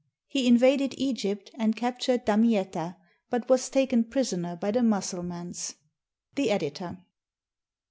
He 0.25 0.47
invaded 0.47 0.95
Egypt 0.97 1.51
and 1.53 1.75
captured 1.75 2.25
Damietta, 2.25 2.95
but 3.29 3.47
was 3.47 3.69
taken 3.69 4.03
prisoner 4.03 4.55
by 4.55 4.71
the 4.71 4.81
Mussulmans. 4.81 5.75
The 6.33 6.49
Editor. 6.49 6.97